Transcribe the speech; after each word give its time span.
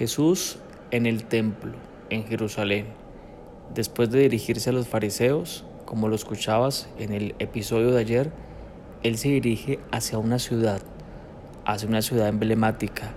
Jesús 0.00 0.56
en 0.92 1.04
el 1.04 1.24
templo, 1.24 1.72
en 2.08 2.24
Jerusalén, 2.24 2.86
después 3.74 4.10
de 4.10 4.20
dirigirse 4.20 4.70
a 4.70 4.72
los 4.72 4.88
fariseos, 4.88 5.66
como 5.84 6.08
lo 6.08 6.14
escuchabas 6.14 6.88
en 6.98 7.12
el 7.12 7.34
episodio 7.38 7.90
de 7.90 8.00
ayer, 8.00 8.32
Él 9.02 9.18
se 9.18 9.28
dirige 9.28 9.78
hacia 9.92 10.16
una 10.16 10.38
ciudad, 10.38 10.80
hacia 11.66 11.86
una 11.86 12.00
ciudad 12.00 12.28
emblemática, 12.28 13.12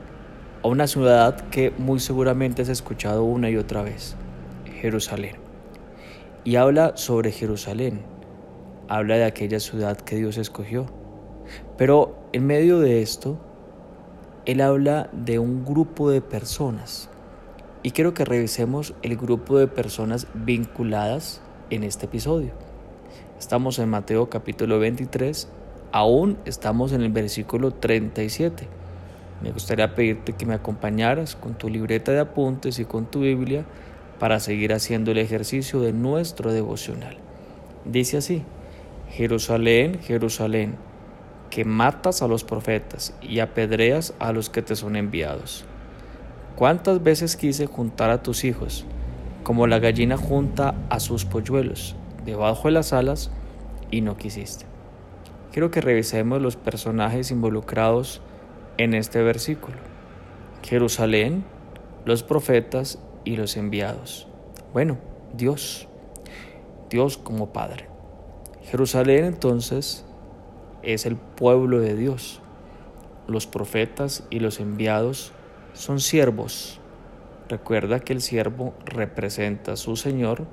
a 0.62 0.68
una 0.68 0.88
ciudad 0.88 1.48
que 1.52 1.72
muy 1.72 2.02
seguramente 2.02 2.64
has 2.64 2.68
escuchado 2.68 3.24
una 3.24 3.50
y 3.50 3.56
otra 3.56 3.82
vez, 3.82 4.18
Jerusalén. 4.82 5.38
Y 6.44 6.58
habla 6.58 6.98
sobre 6.98 7.32
Jerusalén, 7.32 8.02
habla 8.90 9.16
de 9.16 9.24
aquella 9.24 9.62
ciudad 9.62 9.96
que 9.96 10.18
Dios 10.18 10.36
escogió. 10.36 10.88
Pero 11.78 12.28
en 12.34 12.46
medio 12.46 12.80
de 12.80 13.02
esto, 13.02 13.40
Él 14.46 14.60
habla 14.60 15.10
de 15.14 15.40
un 15.40 15.64
grupo 15.64 16.10
de 16.10 16.20
personas. 16.20 17.10
Y 17.82 17.92
quiero 17.92 18.14
que 18.14 18.26
revisemos 18.26 18.94
el 19.02 19.16
grupo 19.16 19.58
de 19.58 19.68
personas 19.68 20.28
vinculadas 20.34 21.42
en 21.70 21.84
este 21.84 22.08
episodio. 22.08 22.52
Estamos 23.40 23.80
en 23.80 23.88
Mateo 23.88 24.30
capítulo 24.30 24.80
23, 24.80 25.48
aún 25.94 26.38
estamos 26.44 26.92
en 26.92 27.04
el 27.04 27.12
versículo 27.12 27.72
37. 27.72 28.68
Me 29.42 29.52
gustaría 29.52 29.96
pedirte 29.96 30.34
que 30.34 30.46
me 30.46 30.56
acompañaras 30.56 31.38
con 31.38 31.54
tu 31.54 31.70
libreta 31.70 32.12
de 32.12 32.20
apuntes 32.20 32.80
y 32.80 32.86
con 32.86 33.06
tu 33.06 33.22
Biblia 33.22 33.64
para 34.20 34.42
seguir 34.42 34.74
haciendo 34.74 35.12
el 35.12 35.20
ejercicio 35.20 35.80
de 35.80 35.94
nuestro 35.94 36.52
devocional. 36.52 37.16
Dice 37.86 38.18
así, 38.18 38.44
Jerusalén, 39.10 40.00
Jerusalén, 40.02 40.76
que 41.54 41.66
matas 41.66 42.24
a 42.24 42.28
los 42.28 42.44
profetas 42.44 43.14
y 43.22 43.38
apedreas 43.38 44.16
a 44.18 44.32
los 44.32 44.50
que 44.50 44.64
te 44.64 44.76
son 44.76 44.96
enviados. 44.96 45.66
¿Cuántas 46.56 47.04
veces 47.04 47.38
quise 47.38 47.68
juntar 47.68 48.10
a 48.10 48.24
tus 48.24 48.44
hijos, 48.44 48.88
como 49.44 49.68
la 49.68 49.78
gallina 49.78 50.18
junta 50.18 50.74
a 50.90 51.00
sus 51.00 51.26
polluelos, 51.26 51.96
debajo 52.26 52.70
de 52.70 52.72
las 52.72 52.92
alas, 52.92 53.30
y 53.92 54.02
no 54.02 54.18
quisiste? 54.18 54.66
Quiero 55.52 55.70
que 55.70 55.82
revisemos 55.82 56.42
los 56.42 56.56
personajes 56.56 57.30
involucrados 57.30 58.24
en 58.80 58.96
este 58.96 59.22
versículo. 59.22 59.78
Jerusalén, 60.64 61.46
los 62.04 62.24
profetas 62.24 62.98
y 63.26 63.36
los 63.36 63.58
enviados. 63.58 64.28
Bueno, 64.74 64.98
Dios, 65.36 65.88
Dios 66.90 67.20
como 67.20 67.54
Padre. 67.54 67.90
Jerusalén 68.64 69.26
entonces 69.26 70.04
es 70.84 71.06
el 71.06 71.16
pueblo 71.16 71.80
de 71.80 71.96
Dios. 71.96 72.42
Los 73.28 73.48
profetas 73.48 74.26
y 74.30 74.40
los 74.40 74.60
enviados 74.60 75.32
son 75.74 76.00
siervos. 76.00 76.80
Recuerda 77.50 78.00
que 78.00 78.14
el 78.14 78.22
siervo 78.22 78.74
representa 78.86 79.74
a 79.74 79.78
su 79.78 79.96
Señor 79.96 80.46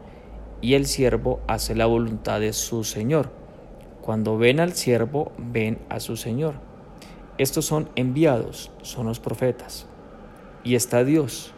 y 0.61 0.75
el 0.75 0.87
siervo 0.87 1.41
hace 1.47 1.75
la 1.75 1.87
voluntad 1.87 2.41
de 2.41 2.53
su 2.53 2.85
Señor. 2.85 3.31
Cuando 4.01 4.39
ven 4.39 4.61
al 4.61 4.73
siervo, 4.73 5.33
ven 5.37 5.79
a 5.89 6.01
su 6.01 6.17
Señor. 6.17 6.55
Estos 7.39 7.65
son 7.65 7.91
enviados, 7.97 8.71
son 8.83 9.07
los 9.07 9.21
profetas. 9.21 9.87
Y 10.63 10.75
está 10.75 11.05
Dios, 11.05 11.53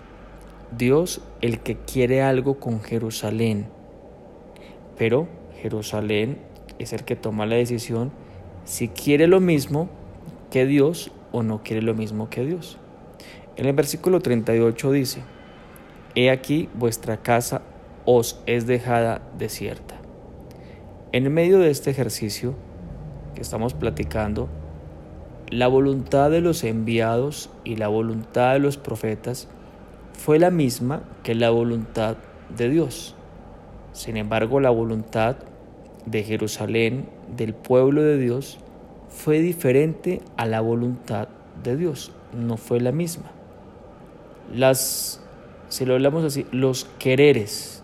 Dios 0.77 1.21
el 1.41 1.61
que 1.61 1.77
quiere 1.77 2.23
algo 2.23 2.59
con 2.61 2.81
Jerusalén. 2.83 3.67
Pero 4.97 5.29
Jerusalén 5.61 6.39
es 6.79 6.93
el 6.93 7.05
que 7.05 7.17
toma 7.17 7.47
la 7.47 7.57
decisión 7.57 8.13
si 8.65 8.89
quiere 8.89 9.27
lo 9.27 9.41
mismo 9.41 9.89
que 10.51 10.67
Dios 10.67 11.11
o 11.33 11.43
no 11.43 11.63
quiere 11.63 11.83
lo 11.83 11.95
mismo 11.95 12.31
que 12.31 12.45
Dios. 12.45 12.79
En 13.57 13.67
el 13.67 13.75
versículo 13.75 14.21
38 14.21 14.93
dice, 14.93 15.23
He 16.15 16.31
aquí 16.31 16.69
vuestra 16.75 17.19
casa 17.19 17.63
os 18.05 18.43
es 18.47 18.67
dejada 18.67 19.23
desierta. 19.39 19.97
En 21.13 21.33
medio 21.33 21.59
de 21.59 21.71
este 21.71 21.91
ejercicio 21.91 22.55
que 23.35 23.43
estamos 23.43 23.75
platicando, 23.75 24.49
la 25.51 25.69
voluntad 25.69 26.31
de 26.31 26.41
los 26.41 26.65
enviados 26.65 27.51
y 27.65 27.77
la 27.77 27.89
voluntad 27.89 28.55
de 28.55 28.59
los 28.59 28.79
profetas 28.79 29.49
fue 30.13 30.39
la 30.39 30.51
misma 30.51 31.03
que 31.23 31.35
la 31.35 31.51
voluntad 31.51 32.17
de 32.57 32.71
Dios. 32.71 33.15
Sin 33.93 34.17
embargo, 34.17 34.61
la 34.61 34.71
voluntad 34.71 35.37
de 36.07 36.23
Jerusalén, 36.25 37.09
del 37.37 37.55
pueblo 37.55 38.03
de 38.03 38.19
Dios, 38.19 38.59
fue 39.09 39.41
diferente 39.41 40.21
a 40.37 40.47
la 40.47 40.61
voluntad 40.61 41.29
de 41.63 41.77
Dios, 41.77 42.13
no 42.33 42.57
fue 42.57 42.81
la 42.81 42.93
misma. 42.93 43.31
Las, 44.55 45.23
si 45.69 45.85
lo 45.85 45.95
hablamos 45.95 46.25
así, 46.25 46.47
los 46.51 46.85
quereres 46.99 47.83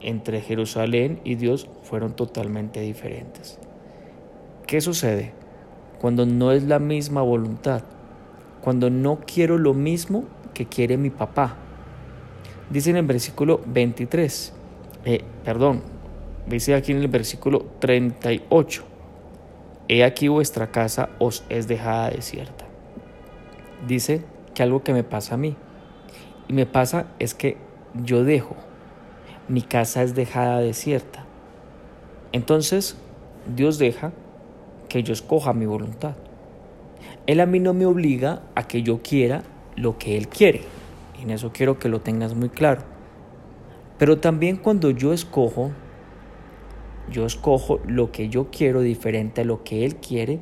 entre 0.00 0.40
Jerusalén 0.40 1.20
y 1.24 1.34
Dios 1.34 1.68
fueron 1.82 2.14
totalmente 2.14 2.80
diferentes. 2.80 3.58
¿Qué 4.66 4.80
sucede? 4.80 5.32
Cuando 6.00 6.26
no 6.26 6.52
es 6.52 6.64
la 6.64 6.78
misma 6.78 7.22
voluntad, 7.22 7.82
cuando 8.60 8.90
no 8.90 9.20
quiero 9.26 9.58
lo 9.58 9.74
mismo 9.74 10.24
que 10.52 10.66
quiere 10.66 10.96
mi 10.96 11.10
papá. 11.10 11.56
Dice 12.70 12.90
en 12.90 13.06
versículo 13.06 13.60
23, 13.66 14.52
eh, 15.04 15.22
perdón, 15.44 15.82
dice 16.46 16.74
aquí 16.74 16.92
en 16.92 16.98
el 16.98 17.08
versículo 17.08 17.66
38, 17.80 18.84
He 19.88 20.02
aquí 20.02 20.26
vuestra 20.28 20.72
casa 20.72 21.10
os 21.18 21.44
es 21.48 21.68
dejada 21.68 22.10
desierta. 22.10 22.64
Dice 23.86 24.22
que 24.54 24.62
algo 24.62 24.82
que 24.82 24.92
me 24.92 25.04
pasa 25.04 25.34
a 25.34 25.38
mí, 25.38 25.56
y 26.48 26.52
me 26.52 26.66
pasa 26.66 27.06
es 27.18 27.34
que 27.34 27.56
yo 27.94 28.24
dejo, 28.24 28.56
mi 29.48 29.62
casa 29.62 30.02
es 30.02 30.14
dejada 30.14 30.58
desierta. 30.58 31.24
Entonces, 32.32 32.96
Dios 33.54 33.78
deja 33.78 34.12
que 34.88 35.02
yo 35.02 35.12
escoja 35.12 35.52
mi 35.52 35.66
voluntad. 35.66 36.16
Él 37.26 37.40
a 37.40 37.46
mí 37.46 37.60
no 37.60 37.74
me 37.74 37.86
obliga 37.86 38.42
a 38.54 38.66
que 38.66 38.82
yo 38.82 39.02
quiera 39.02 39.42
lo 39.76 39.98
que 39.98 40.16
Él 40.16 40.28
quiere. 40.28 40.62
En 41.20 41.30
eso 41.30 41.52
quiero 41.52 41.78
que 41.78 41.88
lo 41.88 42.00
tengas 42.00 42.34
muy 42.34 42.48
claro. 42.48 42.82
Pero 43.98 44.18
también 44.18 44.56
cuando 44.56 44.90
yo 44.90 45.12
escojo, 45.12 45.70
yo 47.10 47.26
escojo 47.26 47.80
lo 47.86 48.12
que 48.12 48.28
yo 48.28 48.48
quiero 48.50 48.80
diferente 48.80 49.42
a 49.42 49.44
lo 49.44 49.64
que 49.64 49.84
Él 49.84 49.96
quiere, 49.96 50.40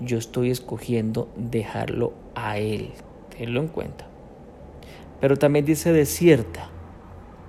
yo 0.00 0.18
estoy 0.18 0.50
escogiendo 0.50 1.28
dejarlo 1.36 2.12
a 2.34 2.58
Él. 2.58 2.92
Tenlo 3.36 3.60
en 3.60 3.68
cuenta. 3.68 4.06
Pero 5.20 5.36
también 5.36 5.64
dice 5.64 5.92
desierta, 5.92 6.68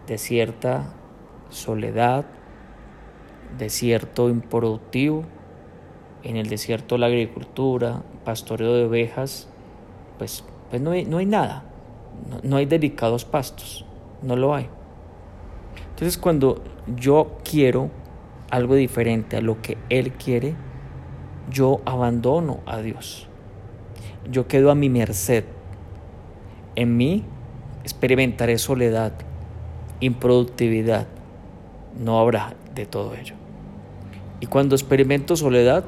desierta 0.08 0.94
soledad, 1.50 2.26
desierto 3.58 4.30
improductivo, 4.30 5.24
en 6.24 6.36
el 6.38 6.50
desierto 6.50 6.98
la 6.98 7.08
agricultura, 7.08 8.04
pastoreo 8.24 8.74
de 8.74 8.86
ovejas, 8.86 9.50
pues 10.18 10.44
pues 10.70 10.82
no 10.82 10.92
hay, 10.92 11.06
no 11.06 11.18
hay 11.18 11.26
nada, 11.26 11.64
no, 12.44 12.58
hay 12.58 12.66
delicados 12.66 13.24
pastos, 13.24 13.86
no 14.22 14.36
lo 14.36 14.54
hay. 14.54 14.68
Entonces 15.92 16.18
cuando 16.18 16.62
yo 16.96 17.38
quiero 17.50 17.90
algo 18.50 18.76
diferente 18.76 19.38
a 19.38 19.42
lo 19.42 19.62
que 19.62 19.78
Él 19.90 20.14
quiere, 20.14 20.56
yo 21.52 21.82
abandono 21.86 22.60
a 22.66 22.80
Dios. 22.80 23.28
Yo 24.30 24.48
quedo 24.48 24.72
a 24.72 24.76
mi 24.76 24.90
merced. 24.90 25.46
En 26.76 26.98
mí 26.98 27.24
experimentaré 27.84 28.58
soledad, 28.58 29.14
improductividad. 30.00 31.08
No 31.98 32.20
habrá 32.20 32.56
de 32.76 32.86
todo 32.86 33.16
ello. 33.16 33.36
Y 34.40 34.46
cuando 34.46 34.76
experimento 34.76 35.36
soledad, 35.36 35.86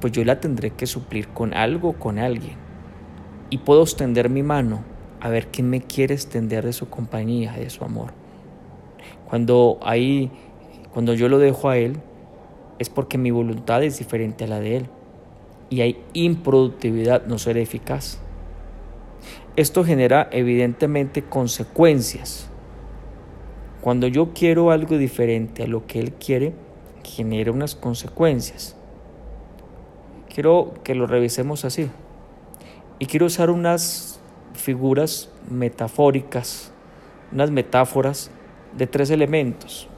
pues 0.00 0.12
yo 0.12 0.24
la 0.24 0.40
tendré 0.40 0.70
que 0.70 0.86
suplir 0.86 1.28
con 1.28 1.54
algo, 1.54 1.94
con 1.94 2.18
alguien 2.18 2.62
y 3.52 3.58
puedo 3.58 3.82
extender 3.82 4.30
mi 4.30 4.42
mano 4.42 4.82
a 5.20 5.28
ver 5.28 5.48
quién 5.48 5.68
me 5.68 5.82
quiere 5.82 6.14
extender 6.14 6.64
de 6.64 6.72
su 6.72 6.88
compañía, 6.88 7.52
de 7.52 7.68
su 7.68 7.84
amor. 7.84 8.14
Cuando 9.28 9.78
ahí, 9.82 10.30
cuando 10.92 11.14
yo 11.14 11.28
lo 11.28 11.38
dejo 11.38 11.68
a 11.68 11.78
él, 11.78 11.96
es 12.78 12.88
porque 12.88 13.18
mi 13.18 13.30
voluntad 13.30 13.82
es 13.82 13.98
diferente 13.98 14.44
a 14.44 14.48
la 14.48 14.60
de 14.60 14.76
él 14.76 14.86
y 15.72 15.80
hay 15.80 16.04
improductividad, 16.12 17.24
no 17.24 17.38
seré 17.38 17.62
eficaz. 17.62 18.18
Esto 19.56 19.84
genera 19.84 20.28
evidentemente 20.30 21.22
consecuencias. 21.22 22.50
Cuando 23.80 24.06
yo 24.06 24.34
quiero 24.34 24.70
algo 24.70 24.98
diferente 24.98 25.62
a 25.62 25.66
lo 25.66 25.86
que 25.86 25.98
él 25.98 26.12
quiere, 26.12 26.52
genera 27.04 27.52
unas 27.52 27.74
consecuencias. 27.74 28.76
Quiero 30.32 30.74
que 30.84 30.94
lo 30.94 31.06
revisemos 31.06 31.64
así. 31.64 31.90
Y 32.98 33.06
quiero 33.06 33.26
usar 33.26 33.50
unas 33.50 34.20
figuras 34.54 35.30
metafóricas, 35.50 36.70
unas 37.32 37.50
metáforas 37.50 38.30
de 38.76 38.86
tres 38.86 39.10
elementos. 39.10 39.88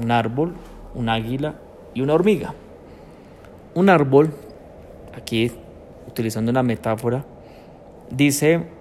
Un 0.00 0.10
árbol, 0.10 0.54
un 0.94 1.08
águila 1.08 1.54
y 1.94 2.02
una 2.02 2.14
hormiga. 2.14 2.54
Un 3.74 3.88
árbol, 3.88 4.30
aquí 5.16 5.52
utilizando 6.06 6.50
una 6.50 6.62
metáfora, 6.62 7.24
dice 8.10 8.76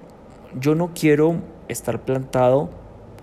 yo 0.60 0.76
no 0.76 0.92
quiero 0.94 1.36
estar 1.68 2.02
plantado 2.02 2.70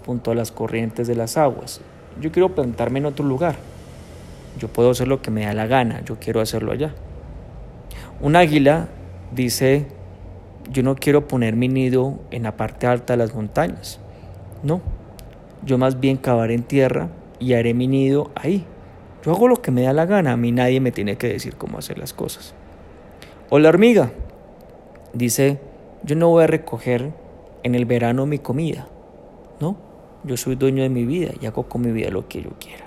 junto 0.04 0.30
a 0.30 0.34
las 0.34 0.52
corrientes 0.52 1.06
de 1.06 1.14
las 1.14 1.36
aguas. 1.36 1.80
Yo 2.20 2.30
quiero 2.30 2.54
plantarme 2.54 2.98
en 2.98 3.06
otro 3.06 3.24
lugar. 3.24 3.56
Yo 4.58 4.68
puedo 4.68 4.90
hacer 4.90 5.08
lo 5.08 5.22
que 5.22 5.30
me 5.30 5.46
da 5.46 5.54
la 5.54 5.66
gana, 5.66 6.02
yo 6.04 6.16
quiero 6.20 6.40
hacerlo 6.40 6.72
allá. 6.72 6.94
Un 8.20 8.36
águila 8.36 8.88
dice, 9.34 9.86
yo 10.70 10.82
no 10.82 10.94
quiero 10.94 11.26
poner 11.26 11.56
mi 11.56 11.68
nido 11.68 12.20
en 12.30 12.42
la 12.42 12.56
parte 12.56 12.86
alta 12.86 13.14
de 13.14 13.16
las 13.16 13.34
montañas. 13.34 13.98
No, 14.62 14.82
yo 15.64 15.78
más 15.78 15.98
bien 16.00 16.18
cavaré 16.18 16.54
en 16.54 16.64
tierra 16.64 17.08
y 17.42 17.54
haré 17.54 17.74
mi 17.74 17.88
nido 17.88 18.30
ahí. 18.36 18.64
Yo 19.24 19.32
hago 19.32 19.48
lo 19.48 19.60
que 19.60 19.70
me 19.70 19.82
da 19.82 19.92
la 19.92 20.06
gana, 20.06 20.32
a 20.32 20.36
mí 20.36 20.52
nadie 20.52 20.80
me 20.80 20.92
tiene 20.92 21.16
que 21.16 21.28
decir 21.28 21.56
cómo 21.56 21.78
hacer 21.78 21.98
las 21.98 22.12
cosas. 22.12 22.54
O 23.50 23.58
la 23.58 23.68
hormiga 23.68 24.12
dice, 25.12 25.58
yo 26.04 26.14
no 26.14 26.28
voy 26.28 26.44
a 26.44 26.46
recoger 26.46 27.12
en 27.64 27.74
el 27.74 27.84
verano 27.84 28.26
mi 28.26 28.38
comida. 28.38 28.86
No, 29.60 29.76
yo 30.24 30.36
soy 30.36 30.54
dueño 30.54 30.82
de 30.82 30.88
mi 30.88 31.04
vida 31.04 31.32
y 31.40 31.46
hago 31.46 31.68
con 31.68 31.82
mi 31.82 31.90
vida 31.90 32.10
lo 32.10 32.28
que 32.28 32.42
yo 32.42 32.50
quiera. 32.58 32.86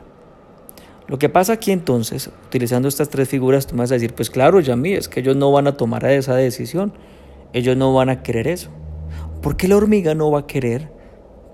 Lo 1.08 1.20
que 1.20 1.30
pasa 1.30 1.54
aquí 1.54 1.72
entonces, 1.72 2.32
utilizando 2.48 2.88
estas 2.88 3.10
tres 3.10 3.30
figuras, 3.30 3.68
tú 3.68 3.76
me 3.76 3.82
vas 3.82 3.92
a 3.92 3.96
decir, 3.96 4.14
pues 4.14 4.30
claro, 4.30 4.60
Yami, 4.60 4.94
es 4.94 5.08
que 5.08 5.20
ellos 5.20 5.36
no 5.36 5.52
van 5.52 5.68
a 5.68 5.78
tomar 5.78 6.06
esa 6.06 6.36
decisión, 6.36 6.94
ellos 7.54 7.78
no 7.78 7.94
van 7.94 8.10
a 8.10 8.24
querer 8.24 8.48
eso. 8.48 8.70
¿Por 9.42 9.58
qué 9.58 9.68
la 9.68 9.78
hormiga 9.78 10.16
no 10.16 10.32
va 10.32 10.40
a 10.40 10.48
querer? 10.48 10.92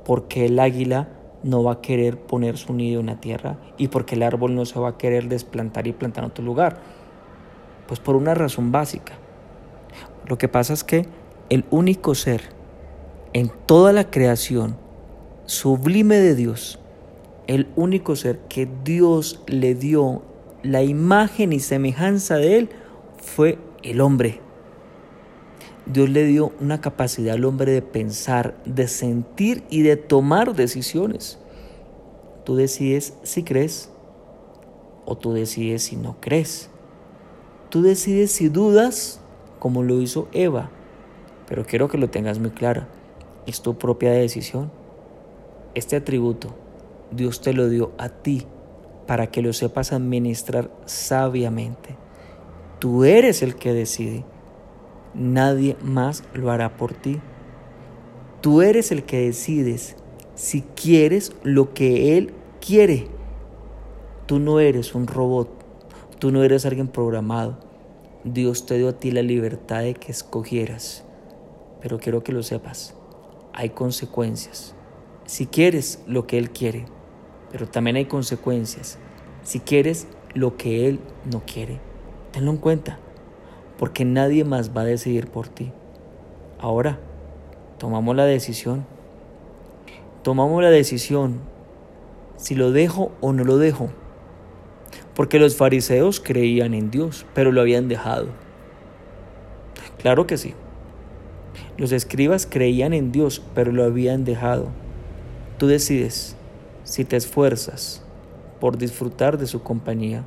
¿Por 0.05 0.27
qué 0.27 0.45
el 0.45 0.59
águila 0.59 1.09
no 1.43 1.63
va 1.63 1.73
a 1.73 1.81
querer 1.81 2.17
poner 2.17 2.57
su 2.57 2.73
nido 2.73 2.99
en 2.99 3.07
la 3.07 3.19
tierra? 3.19 3.57
¿Y 3.77 3.87
por 3.87 4.05
qué 4.05 4.15
el 4.15 4.23
árbol 4.23 4.55
no 4.55 4.65
se 4.65 4.79
va 4.79 4.89
a 4.89 4.97
querer 4.97 5.27
desplantar 5.27 5.87
y 5.87 5.93
plantar 5.93 6.23
en 6.23 6.31
otro 6.31 6.43
lugar? 6.43 6.77
Pues 7.87 7.99
por 7.99 8.15
una 8.15 8.33
razón 8.33 8.71
básica. 8.71 9.13
Lo 10.27 10.37
que 10.37 10.47
pasa 10.47 10.73
es 10.73 10.83
que 10.83 11.07
el 11.49 11.65
único 11.71 12.15
ser 12.15 12.41
en 13.33 13.51
toda 13.65 13.93
la 13.93 14.09
creación 14.09 14.77
sublime 15.45 16.17
de 16.17 16.35
Dios, 16.35 16.79
el 17.47 17.67
único 17.75 18.15
ser 18.15 18.39
que 18.47 18.67
Dios 18.83 19.41
le 19.47 19.75
dio 19.75 20.23
la 20.63 20.83
imagen 20.83 21.53
y 21.53 21.59
semejanza 21.59 22.35
de 22.35 22.59
él, 22.59 22.69
fue 23.17 23.57
el 23.83 23.99
hombre. 24.01 24.39
Dios 25.85 26.09
le 26.09 26.25
dio 26.25 26.51
una 26.59 26.81
capacidad 26.81 27.35
al 27.35 27.45
hombre 27.45 27.71
de 27.71 27.81
pensar, 27.81 28.55
de 28.65 28.87
sentir 28.87 29.63
y 29.69 29.81
de 29.81 29.97
tomar 29.97 30.55
decisiones. 30.55 31.39
Tú 32.45 32.55
decides 32.55 33.13
si 33.23 33.43
crees 33.43 33.91
o 35.05 35.17
tú 35.17 35.33
decides 35.33 35.83
si 35.83 35.95
no 35.95 36.17
crees. 36.19 36.69
Tú 37.69 37.81
decides 37.81 38.31
si 38.31 38.49
dudas, 38.49 39.21
como 39.59 39.83
lo 39.83 40.01
hizo 40.01 40.27
Eva. 40.31 40.69
Pero 41.47 41.65
quiero 41.65 41.87
que 41.87 41.97
lo 41.97 42.09
tengas 42.09 42.39
muy 42.39 42.51
claro. 42.51 42.85
Es 43.47 43.61
tu 43.61 43.77
propia 43.77 44.11
decisión. 44.11 44.71
Este 45.73 45.95
atributo 45.95 46.55
Dios 47.11 47.41
te 47.41 47.53
lo 47.53 47.67
dio 47.67 47.91
a 47.97 48.09
ti 48.09 48.47
para 49.05 49.27
que 49.27 49.41
lo 49.41 49.51
sepas 49.51 49.91
administrar 49.91 50.71
sabiamente. 50.85 51.97
Tú 52.79 53.03
eres 53.03 53.41
el 53.43 53.55
que 53.55 53.73
decide. 53.73 54.23
Nadie 55.13 55.77
más 55.81 56.23
lo 56.33 56.51
hará 56.51 56.77
por 56.77 56.93
ti. 56.93 57.19
Tú 58.41 58.61
eres 58.61 58.91
el 58.91 59.03
que 59.03 59.21
decides 59.21 59.95
si 60.35 60.61
quieres 60.61 61.33
lo 61.43 61.73
que 61.73 62.17
Él 62.17 62.33
quiere. 62.59 63.07
Tú 64.25 64.39
no 64.39 64.59
eres 64.59 64.95
un 64.95 65.07
robot. 65.07 65.49
Tú 66.19 66.31
no 66.31 66.43
eres 66.43 66.65
alguien 66.65 66.87
programado. 66.87 67.59
Dios 68.23 68.65
te 68.65 68.77
dio 68.77 68.89
a 68.89 68.93
ti 68.93 69.11
la 69.11 69.21
libertad 69.21 69.81
de 69.81 69.93
que 69.93 70.11
escogieras. 70.11 71.03
Pero 71.81 71.99
quiero 71.99 72.23
que 72.23 72.31
lo 72.31 72.43
sepas. 72.43 72.95
Hay 73.53 73.71
consecuencias. 73.71 74.75
Si 75.25 75.47
quieres 75.47 76.01
lo 76.07 76.27
que 76.27 76.37
Él 76.37 76.51
quiere 76.51 76.85
pero 77.51 77.67
también 77.67 77.97
hay 77.97 78.05
consecuencias. 78.05 78.97
Si 79.43 79.59
quieres 79.59 80.07
lo 80.33 80.55
que 80.55 80.87
Él 80.87 80.99
no 81.29 81.43
quiere, 81.45 81.79
tenlo 82.31 82.51
en 82.51 82.57
cuenta, 82.57 82.99
porque 83.81 84.05
nadie 84.05 84.43
más 84.43 84.77
va 84.77 84.81
a 84.81 84.85
decidir 84.85 85.25
por 85.25 85.47
ti. 85.47 85.71
Ahora, 86.59 86.99
tomamos 87.79 88.15
la 88.15 88.25
decisión. 88.25 88.85
Tomamos 90.21 90.61
la 90.61 90.69
decisión 90.69 91.39
si 92.35 92.53
lo 92.53 92.71
dejo 92.71 93.11
o 93.21 93.33
no 93.33 93.43
lo 93.43 93.57
dejo. 93.57 93.89
Porque 95.15 95.39
los 95.39 95.55
fariseos 95.55 96.19
creían 96.19 96.75
en 96.75 96.91
Dios, 96.91 97.25
pero 97.33 97.51
lo 97.51 97.59
habían 97.59 97.87
dejado. 97.87 98.27
Claro 99.97 100.27
que 100.27 100.37
sí. 100.37 100.53
Los 101.75 101.91
escribas 101.91 102.47
creían 102.47 102.93
en 102.93 103.11
Dios, 103.11 103.41
pero 103.55 103.71
lo 103.71 103.83
habían 103.83 104.25
dejado. 104.25 104.67
Tú 105.57 105.65
decides 105.65 106.35
si 106.83 107.03
te 107.03 107.15
esfuerzas 107.15 108.03
por 108.59 108.77
disfrutar 108.77 109.39
de 109.39 109.47
su 109.47 109.63
compañía. 109.63 110.23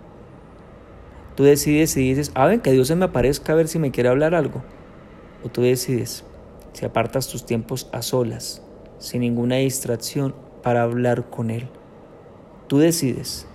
Tú 1.34 1.42
decides 1.42 1.96
y 1.96 2.08
dices, 2.08 2.30
ah, 2.34 2.46
ven, 2.46 2.60
que 2.60 2.72
Dios 2.72 2.88
se 2.88 2.96
me 2.96 3.06
aparezca 3.06 3.52
a 3.52 3.56
ver 3.56 3.66
si 3.66 3.78
me 3.78 3.90
quiere 3.90 4.08
hablar 4.08 4.34
algo. 4.34 4.62
O 5.44 5.48
tú 5.48 5.62
decides 5.62 6.24
si 6.72 6.84
apartas 6.84 7.28
tus 7.28 7.44
tiempos 7.44 7.88
a 7.92 8.02
solas, 8.02 8.62
sin 8.98 9.20
ninguna 9.20 9.56
distracción, 9.56 10.34
para 10.62 10.82
hablar 10.82 11.28
con 11.30 11.50
Él. 11.50 11.68
Tú 12.68 12.78
decides 12.78 13.46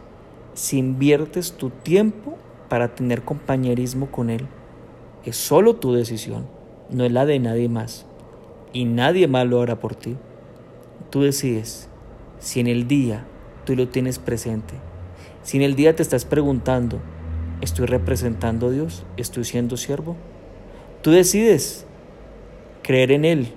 si 0.54 0.78
inviertes 0.78 1.54
tu 1.54 1.70
tiempo 1.70 2.38
para 2.68 2.96
tener 2.96 3.24
compañerismo 3.24 4.12
con 4.12 4.30
Él. 4.30 4.48
Es 5.26 5.38
solo 5.38 5.78
tu 5.78 5.94
decisión, 5.94 6.48
no 6.90 7.06
es 7.06 7.12
la 7.12 7.26
de 7.26 7.40
nadie 7.40 7.70
más. 7.70 8.06
Y 8.74 8.86
nadie 8.86 9.28
más 9.28 9.48
lo 9.48 9.62
hará 9.62 9.80
por 9.80 9.96
ti. 9.96 10.18
Tú 11.10 11.22
decides 11.22 11.90
si 12.40 12.60
en 12.60 12.68
el 12.68 12.88
día 12.88 13.26
tú 13.66 13.76
lo 13.76 13.88
tienes 13.88 14.20
presente, 14.20 14.76
si 15.44 15.58
en 15.58 15.64
el 15.64 15.76
día 15.76 15.96
te 15.96 16.04
estás 16.04 16.26
preguntando, 16.26 17.00
¿estoy 17.62 17.86
representando 17.86 18.68
a 18.68 18.72
Dios? 18.72 19.06
¿Estoy 19.18 19.44
siendo 19.44 19.78
siervo? 19.78 20.16
Tú 21.02 21.12
decides 21.12 21.86
creer 22.84 23.12
en 23.12 23.26
Él. 23.26 23.54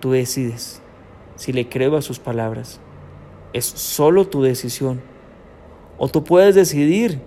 Tú 0.00 0.12
decides 0.12 0.82
si 1.36 1.52
le 1.52 1.68
creo 1.68 1.96
a 1.96 2.02
sus 2.02 2.18
palabras. 2.18 2.80
Es 3.52 3.64
solo 3.64 4.26
tu 4.26 4.42
decisión. 4.42 5.00
O 5.96 6.08
tú 6.08 6.24
puedes 6.24 6.54
decidir 6.54 7.20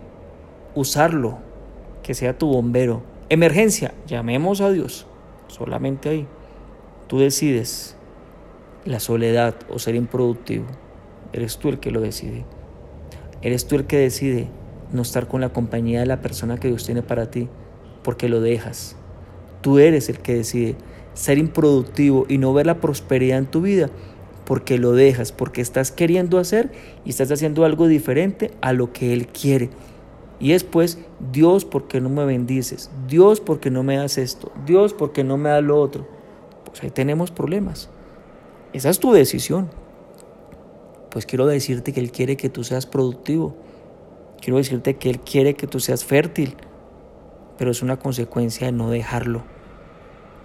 usarlo, 0.76 1.40
que 2.04 2.14
sea 2.14 2.38
tu 2.38 2.48
bombero. 2.48 3.02
Emergencia, 3.30 3.94
llamemos 4.08 4.62
a 4.62 4.72
Dios. 4.72 5.08
Solamente 5.48 6.10
ahí. 6.10 6.28
Tú 7.08 7.20
decides 7.20 7.96
la 8.86 9.00
soledad 9.00 9.56
o 9.70 9.80
ser 9.80 9.96
improductivo. 9.96 10.66
Eres 11.34 11.58
tú 11.58 11.70
el 11.70 11.80
que 11.80 11.92
lo 11.92 12.02
decide. 12.02 12.46
Eres 13.42 13.68
tú 13.68 13.76
el 13.76 13.86
que 13.86 13.98
decide 13.98 14.48
no 14.92 15.02
estar 15.02 15.28
con 15.28 15.42
la 15.42 15.50
compañía 15.50 16.00
de 16.00 16.06
la 16.06 16.22
persona 16.22 16.58
que 16.58 16.68
Dios 16.68 16.86
tiene 16.86 17.02
para 17.02 17.32
ti 17.32 17.48
porque 18.04 18.30
lo 18.30 18.42
dejas. 18.42 18.96
Tú 19.62 19.80
eres 19.80 20.10
el 20.10 20.20
que 20.20 20.36
decide 20.36 20.76
ser 21.14 21.38
improductivo 21.38 22.26
y 22.28 22.38
no 22.38 22.54
ver 22.54 22.66
la 22.66 22.80
prosperidad 22.80 23.38
en 23.38 23.46
tu 23.46 23.62
vida 23.62 23.90
porque 24.46 24.78
lo 24.78 24.92
dejas, 24.94 25.32
porque 25.32 25.62
estás 25.62 25.92
queriendo 25.92 26.38
hacer 26.40 26.72
y 27.06 27.12
estás 27.12 27.32
haciendo 27.32 27.64
algo 27.64 27.88
diferente 27.88 28.52
a 28.62 28.74
lo 28.74 28.92
que 28.92 29.14
Él 29.14 29.28
quiere. 29.28 29.70
Y 30.40 30.52
después, 30.52 30.98
Dios, 31.32 31.66
¿por 31.66 31.88
qué 31.88 32.02
no 32.02 32.10
me 32.10 32.26
bendices? 32.26 32.90
Dios, 33.08 33.40
¿por 33.40 33.60
qué 33.60 33.70
no 33.70 33.84
me 33.84 33.98
das 33.98 34.18
esto? 34.18 34.52
Dios, 34.66 34.94
¿por 34.94 35.12
qué 35.12 35.24
no 35.24 35.38
me 35.38 35.50
das 35.50 35.64
lo 35.64 35.80
otro? 35.80 36.08
Pues 36.66 36.84
ahí 36.84 36.90
tenemos 36.90 37.30
problemas. 37.30 37.90
Esa 38.74 38.90
es 38.90 39.00
tu 39.00 39.12
decisión. 39.12 39.70
Pues 41.12 41.26
quiero 41.26 41.46
decirte 41.46 41.94
que 41.94 42.00
Él 42.00 42.12
quiere 42.12 42.38
que 42.38 42.50
tú 42.50 42.64
seas 42.64 42.88
productivo. 42.88 43.56
Quiero 44.42 44.58
decirte 44.58 44.96
que 44.96 45.10
Él 45.10 45.20
quiere 45.20 45.54
que 45.54 45.68
tú 45.68 45.80
seas 45.80 46.04
fértil. 46.04 46.58
Pero 47.58 47.72
es 47.72 47.82
una 47.82 47.98
consecuencia 47.98 48.68
de 48.68 48.74
no 48.74 48.90
dejarlo. 48.90 49.44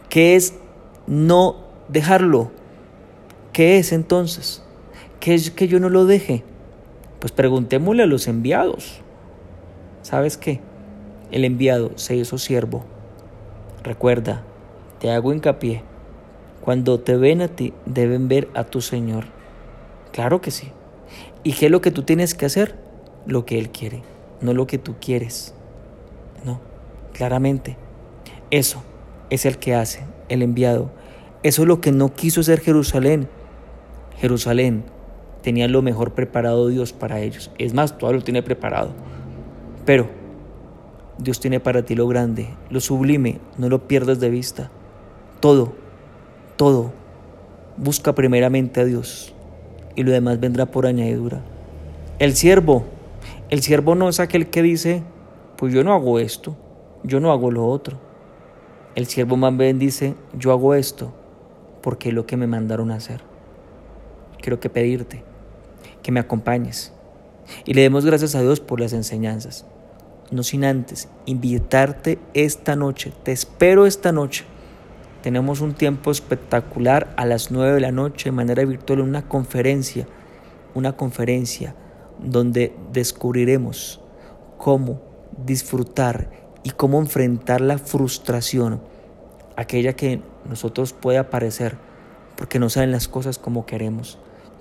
¿Qué 0.09 0.37
es 0.37 0.55
no 1.07 1.65
dejarlo? 1.88 2.53
¿Qué 3.53 3.79
es 3.79 3.93
entonces? 3.93 4.62
¿Qué 5.19 5.35
es 5.35 5.50
que 5.50 5.67
yo 5.67 5.81
no 5.81 5.88
lo 5.88 6.05
deje? 6.05 6.45
Pues 7.21 7.33
preguntémosle 7.33 8.03
a 8.03 8.07
los 8.07 8.29
enviados. 8.29 9.00
¿Sabes 10.03 10.37
qué? 10.37 10.61
El 11.33 11.45
enviado 11.45 11.91
se 11.97 12.15
hizo 12.15 12.38
siervo. 12.38 12.85
Recuerda, 13.83 14.45
te 15.00 15.11
hago 15.11 15.33
hincapié 15.33 15.83
cuando 16.67 16.99
te 16.99 17.17
ven 17.17 17.43
a 17.43 17.47
ti, 17.47 17.73
deben 17.85 18.26
ver 18.26 18.49
a 18.55 18.65
tu 18.65 18.81
Señor. 18.81 19.26
Claro 20.11 20.41
que 20.41 20.50
sí. 20.50 20.73
¿Y 21.45 21.53
qué 21.53 21.67
es 21.67 21.71
lo 21.71 21.81
que 21.81 21.93
tú 21.93 22.03
tienes 22.03 22.35
que 22.35 22.45
hacer? 22.45 22.75
Lo 23.26 23.45
que 23.45 23.59
Él 23.59 23.71
quiere, 23.71 24.02
no 24.40 24.54
lo 24.54 24.66
que 24.66 24.78
tú 24.78 24.95
quieres. 25.00 25.54
No, 26.45 26.61
claramente. 27.12 27.76
Eso 28.50 28.83
es 29.30 29.47
el 29.47 29.59
que 29.59 29.75
hace, 29.75 30.04
el 30.28 30.42
enviado. 30.42 30.90
Eso 31.42 31.62
es 31.62 31.68
lo 31.68 31.80
que 31.80 31.92
no 31.92 32.14
quiso 32.14 32.42
ser 32.42 32.61
Jerusalén. 32.61 33.28
Jerusalén 34.18 34.85
tenía 35.42 35.68
lo 35.68 35.83
mejor 35.83 36.12
preparado 36.12 36.68
Dios 36.68 36.92
para 36.92 37.21
ellos. 37.21 37.50
Es 37.59 37.75
más, 37.75 37.99
todo 37.99 38.12
lo 38.12 38.23
tiene 38.23 38.42
preparado. 38.42 38.90
Pero 39.85 40.09
Dios 41.18 41.40
tiene 41.40 41.61
para 41.61 41.85
ti 41.85 41.95
lo 41.95 42.06
grande, 42.09 42.49
lo 42.71 42.80
sublime, 42.80 43.40
no 43.59 43.68
lo 43.68 43.87
pierdas 43.88 44.21
de 44.21 44.30
vista. 44.30 44.71
Todo 45.40 45.87
todo. 46.56 46.92
Busca 47.76 48.14
primeramente 48.14 48.80
a 48.80 48.85
Dios 48.85 49.35
y 49.95 50.02
lo 50.02 50.11
demás 50.11 50.40
vendrá 50.40 50.66
por 50.66 50.87
añadidura. 50.87 51.42
El 52.18 52.35
siervo, 52.35 52.87
el 53.49 53.62
siervo 53.62 53.95
no 53.95 54.09
es 54.09 54.19
aquel 54.19 54.50
que 54.50 54.61
dice, 54.61 55.05
pues 55.57 55.73
yo 55.73 55.85
no 55.85 55.93
hago 55.93 56.19
esto, 56.19 56.57
yo 57.05 57.21
no 57.21 57.31
hago 57.31 57.53
lo 57.53 57.67
otro. 57.67 57.99
El 58.97 59.07
siervo 59.07 59.37
más 59.37 59.57
bien 59.57 59.79
dice, 59.79 60.15
yo 60.37 60.50
hago 60.50 60.75
esto 60.75 61.15
porque 61.81 62.09
es 62.09 62.15
lo 62.15 62.26
que 62.26 62.37
me 62.37 62.49
mandaron 62.49 62.91
hacer. 62.91 63.21
Quiero 64.41 64.59
que 64.59 64.69
pedirte 64.69 65.23
que 66.03 66.11
me 66.11 66.19
acompañes 66.19 66.93
y 67.65 67.75
le 67.75 67.83
demos 67.83 68.05
gracias 68.05 68.35
a 68.35 68.43
Dios 68.43 68.59
por 68.59 68.81
las 68.81 68.93
enseñanzas. 68.93 69.65
No 70.33 70.43
sin 70.43 70.65
antes 70.65 71.09
invitarte 71.25 72.19
esta 72.35 72.75
noche, 72.75 73.12
te 73.23 73.31
espero 73.31 73.87
esta 73.87 74.11
noche. 74.11 74.45
Tenemos 75.23 75.61
un 75.61 75.75
tiempo 75.75 76.11
espectacular 76.11 77.15
a 77.17 77.25
las 77.25 77.53
9 77.53 77.75
de 77.75 77.81
la 77.81 77.93
noche 77.93 78.31
de 78.31 78.33
manera 78.33 78.65
virtual, 78.65 79.00
una 79.00 79.29
conferencia, 79.29 80.09
una 80.75 80.97
conferencia 80.97 81.76
donde 82.19 82.75
descubriremos 82.93 84.01
cómo 84.59 85.01
disfrutar 85.45 86.31
y 86.63 86.71
cómo 86.71 86.99
enfrentar 86.99 87.61
la 87.61 87.79
frustración, 87.79 88.81
aquella 89.57 89.95
que 89.95 90.21
nosotros 90.49 90.93
puede 90.93 91.19
aparecer 91.19 91.77
porque 92.37 92.59
no 92.59 92.69
saben 92.69 92.93
las 92.93 93.09
cosas 93.09 93.39
como 93.39 93.67
queremos. 93.67 94.19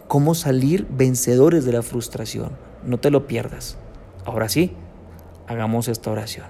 Cómo 0.08 0.34
salir 0.34 0.88
vencedores 0.90 1.66
de 1.66 1.74
la 1.74 1.82
frustración. 1.82 2.52
No 2.84 3.00
te 3.00 3.12
lo 3.12 3.28
pierdas. 3.28 3.78
Ahora 4.24 4.50
sí, 4.50 4.72
hagamos 5.48 5.88
esta 5.88 6.12
oración. 6.12 6.46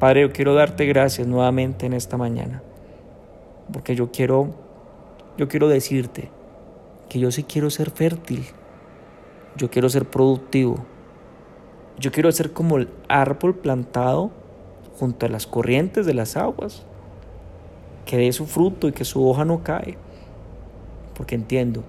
Padre, 0.00 0.22
yo 0.22 0.32
quiero 0.32 0.54
darte 0.54 0.86
gracias 0.86 1.28
nuevamente 1.28 1.86
en 1.86 1.92
esta 1.92 2.16
mañana, 2.16 2.62
porque 3.72 3.94
yo 3.94 4.10
quiero, 4.10 4.52
yo 5.38 5.46
quiero 5.46 5.68
decirte 5.68 6.30
que 7.08 7.20
yo 7.20 7.30
sí 7.30 7.44
quiero 7.44 7.70
ser 7.70 7.90
fértil, 7.90 8.44
yo 9.56 9.70
quiero 9.70 9.88
ser 9.88 10.08
productivo, 10.08 10.76
yo 11.98 12.10
quiero 12.10 12.32
ser 12.32 12.52
como 12.52 12.78
el 12.78 12.88
árbol 13.08 13.54
plantado 13.54 14.30
junto 14.98 15.26
a 15.26 15.28
las 15.28 15.46
corrientes 15.46 16.06
de 16.06 16.14
las 16.14 16.36
aguas, 16.36 16.84
que 18.06 18.16
dé 18.16 18.32
su 18.32 18.46
fruto 18.46 18.88
y 18.88 18.92
que 18.92 19.04
su 19.04 19.26
hoja 19.26 19.44
no 19.44 19.62
cae, 19.62 19.96
porque 21.14 21.34
entiendo 21.34 21.84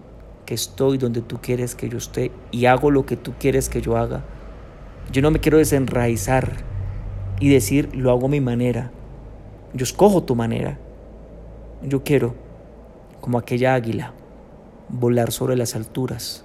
que 0.46 0.54
estoy 0.54 0.98
donde 0.98 1.22
tú 1.22 1.40
quieres 1.42 1.76
que 1.76 1.90
yo 1.90 1.98
esté 1.98 2.32
y 2.52 2.66
hago 2.66 2.92
lo 2.92 3.06
que 3.06 3.18
tú 3.18 3.34
quieres 3.40 3.70
que 3.70 3.82
yo 3.82 3.98
haga. 3.98 4.24
Yo 5.12 5.22
no 5.22 5.32
me 5.32 5.40
quiero 5.40 5.58
desenraizar 5.58 6.52
y 7.40 7.50
decir 7.50 7.96
lo 7.96 8.12
hago 8.12 8.26
a 8.26 8.30
mi 8.30 8.42
manera. 8.42 8.92
Yo 9.74 9.84
escojo 9.84 10.24
tu 10.24 10.36
manera. 10.36 10.78
Yo 11.82 12.04
quiero, 12.04 12.36
como 13.22 13.38
aquella 13.38 13.74
águila, 13.74 14.14
volar 14.90 15.32
sobre 15.32 15.56
las 15.56 15.76
alturas. 15.76 16.43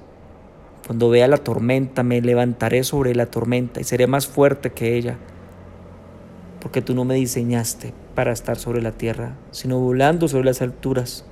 Cuando 0.88 1.10
vea 1.10 1.28
la 1.28 1.36
tormenta, 1.36 2.02
me 2.02 2.22
levantaré 2.22 2.82
sobre 2.82 3.14
la 3.14 3.26
tormenta 3.26 3.78
y 3.78 3.84
seré 3.84 4.06
más 4.06 4.26
fuerte 4.26 4.70
que 4.70 4.96
ella. 4.96 5.18
Porque 6.62 6.80
tú 6.80 6.94
no 6.94 7.04
me 7.04 7.14
diseñaste 7.14 7.92
para 8.14 8.32
estar 8.32 8.56
sobre 8.56 8.80
la 8.80 8.92
tierra, 8.92 9.36
sino 9.50 9.78
volando 9.78 10.28
sobre 10.28 10.46
las 10.46 10.62
alturas, 10.62 11.26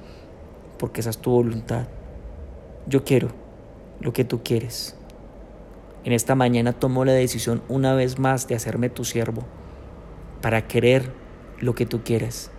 porque 0.78 1.00
esa 1.00 1.08
es 1.08 1.16
tu 1.16 1.30
voluntad. 1.30 1.86
Yo 2.86 3.02
quiero 3.02 3.28
lo 3.98 4.12
que 4.12 4.26
tú 4.26 4.42
quieres. 4.44 4.94
En 6.04 6.12
esta 6.12 6.34
mañana 6.34 6.74
tomo 6.74 7.06
la 7.06 7.12
decisión 7.12 7.62
una 7.70 7.94
vez 7.94 8.18
más 8.18 8.48
de 8.48 8.56
hacerme 8.56 8.90
tu 8.90 9.06
siervo, 9.06 9.42
para 10.42 10.68
querer 10.68 11.12
lo 11.60 11.74
que 11.74 11.86
tú 11.86 12.02
quieres, 12.04 12.50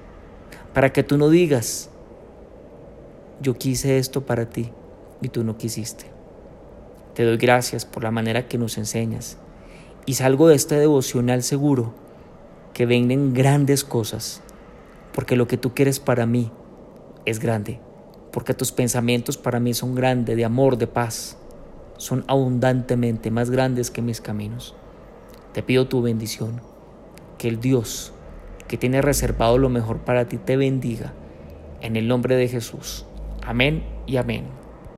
para 0.74 0.92
que 0.94 1.04
tú 1.04 1.20
no 1.20 1.30
digas, 1.30 1.92
yo 3.40 3.54
quise 3.54 4.00
esto 4.00 4.26
para 4.26 4.50
ti 4.50 4.72
y 5.22 5.30
tú 5.30 5.44
no 5.44 5.60
quisiste. 5.60 6.17
Te 7.18 7.24
doy 7.24 7.38
gracias 7.38 7.84
por 7.84 8.04
la 8.04 8.12
manera 8.12 8.48
que 8.48 8.60
nos 8.60 8.78
enseñas 8.78 9.40
y 10.06 10.14
salgo 10.14 10.50
de 10.50 10.56
este 10.56 10.76
devocional 10.76 11.42
seguro 11.42 11.96
que 12.76 12.86
vengan 12.86 13.34
grandes 13.34 13.84
cosas, 13.84 14.44
porque 15.16 15.36
lo 15.36 15.48
que 15.48 15.58
tú 15.58 15.74
quieres 15.74 16.00
para 16.00 16.28
mí 16.28 16.52
es 17.26 17.40
grande, 17.40 17.80
porque 18.32 18.54
tus 18.54 18.72
pensamientos 18.72 19.36
para 19.36 19.60
mí 19.60 19.74
son 19.74 19.96
grandes, 19.96 20.38
de 20.38 20.46
amor, 20.46 20.78
de 20.78 20.86
paz 20.86 21.40
son 21.98 22.24
abundantemente 22.28 23.32
más 23.32 23.50
grandes 23.50 23.90
que 23.90 24.04
mis 24.04 24.22
caminos. 24.22 24.76
Te 25.54 25.64
pido 25.64 25.88
tu 25.88 26.04
bendición, 26.04 26.62
que 27.40 27.48
el 27.48 27.60
Dios 27.60 28.14
que 28.68 28.78
tiene 28.78 29.02
reservado 29.02 29.58
lo 29.58 29.70
mejor 29.70 30.02
para 30.02 30.28
ti 30.28 30.38
te 30.38 30.56
bendiga. 30.56 31.14
En 31.82 31.96
el 31.96 32.08
nombre 32.08 32.36
de 32.36 32.48
Jesús. 32.48 33.08
Amén 33.42 33.84
y 34.06 34.18
amén. 34.18 34.67